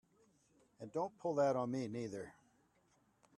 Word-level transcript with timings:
And 0.79 0.91
don't 0.91 1.15
pull 1.19 1.35
that 1.35 1.55
on 1.55 1.69
me 1.69 1.87
neither! 1.87 2.33